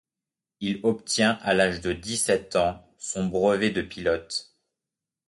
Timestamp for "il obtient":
0.61-1.33